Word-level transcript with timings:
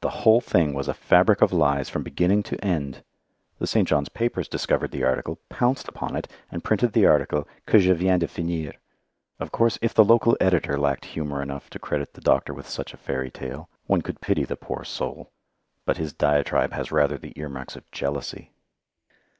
The 0.00 0.10
whole 0.26 0.40
thing 0.40 0.72
was 0.74 0.88
a 0.88 0.92
fabric 0.94 1.40
of 1.40 1.52
lies 1.52 1.88
from 1.88 2.02
beginning 2.02 2.42
to 2.42 2.58
end. 2.64 3.04
The 3.60 3.68
St. 3.68 3.86
John's 3.86 4.08
papers 4.08 4.48
discovered 4.48 4.90
the 4.90 5.04
article, 5.04 5.38
pounced 5.48 5.86
upon 5.86 6.16
it, 6.16 6.26
and 6.50 6.64
printed 6.64 6.92
the 6.92 7.06
article 7.06 7.46
"que 7.64 7.78
je 7.78 7.92
viens 7.94 8.18
de 8.18 8.26
finir." 8.26 8.72
Of 9.38 9.52
course, 9.52 9.78
if 9.80 9.94
the 9.94 10.02
local 10.04 10.36
editor 10.40 10.76
lacked 10.76 11.04
humour 11.04 11.40
enough 11.40 11.70
to 11.70 11.78
credit 11.78 12.14
the 12.14 12.20
doctor 12.20 12.52
with 12.52 12.68
such 12.68 12.92
a 12.94 12.96
fairy 12.96 13.30
tale, 13.30 13.68
one 13.86 14.02
could 14.02 14.20
pity 14.20 14.42
the 14.42 14.56
poor 14.56 14.82
soul, 14.82 15.30
but 15.86 15.98
his 15.98 16.12
diatribe 16.12 16.72
has 16.72 16.90
rather 16.90 17.16
the 17.16 17.34
earmarks 17.38 17.76
of 17.76 17.88
jealousy. 17.92 18.50